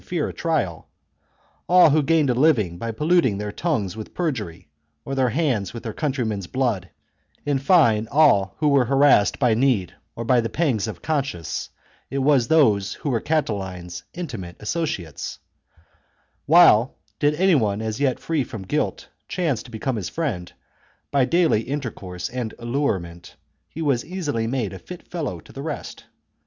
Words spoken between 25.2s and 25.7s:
to the